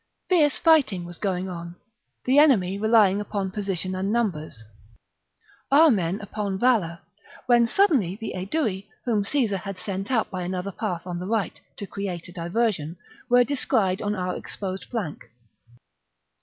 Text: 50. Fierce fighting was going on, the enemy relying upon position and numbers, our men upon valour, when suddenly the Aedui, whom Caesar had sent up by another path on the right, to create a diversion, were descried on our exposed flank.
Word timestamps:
50. 0.29 0.35
Fierce 0.39 0.57
fighting 0.57 1.05
was 1.05 1.19
going 1.19 1.47
on, 1.47 1.75
the 2.25 2.39
enemy 2.39 2.75
relying 2.79 3.21
upon 3.21 3.51
position 3.51 3.93
and 3.93 4.11
numbers, 4.11 4.63
our 5.71 5.91
men 5.91 6.19
upon 6.21 6.57
valour, 6.57 6.97
when 7.45 7.67
suddenly 7.67 8.15
the 8.15 8.33
Aedui, 8.35 8.87
whom 9.05 9.23
Caesar 9.23 9.57
had 9.57 9.77
sent 9.77 10.09
up 10.09 10.31
by 10.31 10.41
another 10.41 10.71
path 10.71 11.05
on 11.05 11.19
the 11.19 11.27
right, 11.27 11.61
to 11.77 11.85
create 11.85 12.27
a 12.27 12.31
diversion, 12.31 12.97
were 13.29 13.43
descried 13.43 14.01
on 14.01 14.15
our 14.15 14.35
exposed 14.35 14.85
flank. 14.85 15.25